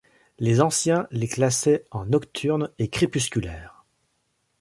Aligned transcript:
Les 0.39 0.61
anciens 0.61 1.05
les 1.11 1.27
classaient 1.27 1.85
en 1.91 2.07
Nocturnes 2.07 2.71
et 2.79 2.87
Crépusculaires. 2.89 3.85